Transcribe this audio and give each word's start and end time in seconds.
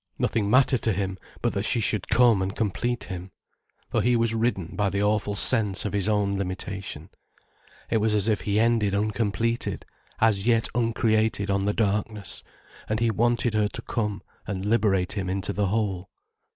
Nothing 0.17 0.49
mattered 0.49 0.81
to 0.81 0.93
him 0.93 1.19
but 1.43 1.53
that 1.53 1.61
she 1.61 1.79
should 1.79 2.07
come 2.09 2.41
and 2.41 2.55
complete 2.55 3.03
him. 3.03 3.29
For 3.91 4.01
he 4.01 4.15
was 4.15 4.33
ridden 4.33 4.75
by 4.75 4.89
the 4.89 5.03
awful 5.03 5.35
sense 5.35 5.85
of 5.85 5.93
his 5.93 6.09
own 6.09 6.39
limitation. 6.39 7.11
It 7.87 7.97
was 7.97 8.15
as 8.15 8.27
if 8.27 8.41
he 8.41 8.59
ended 8.59 8.95
uncompleted, 8.95 9.85
as 10.19 10.47
yet 10.47 10.69
uncreated 10.73 11.51
on 11.51 11.65
the 11.65 11.73
darkness, 11.73 12.43
and 12.89 12.99
he 12.99 13.11
wanted 13.11 13.53
her 13.53 13.67
to 13.67 13.81
come 13.83 14.23
and 14.47 14.65
liberate 14.65 15.11
him 15.11 15.29
into 15.29 15.53
the 15.53 15.67
whole. 15.67 16.09